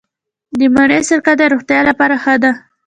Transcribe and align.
د 0.59 0.61
مڼې 0.75 0.99
سرکه 1.09 1.33
د 1.37 1.41
روغتیا 1.51 1.79
لپاره 1.89 2.15
ښه 2.23 2.35
ده. 2.43 2.51